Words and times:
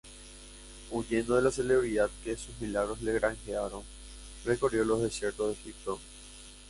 Huyendo 0.89 1.35
de 1.35 1.43
la 1.43 1.51
celebridad 1.51 2.09
que 2.23 2.35
sus 2.35 2.59
milagros 2.59 3.03
le 3.03 3.13
granjearon, 3.13 3.83
recorrió 4.45 4.83
los 4.83 5.03
desiertos 5.03 5.49
de 5.55 5.61
Egipto. 5.61 5.99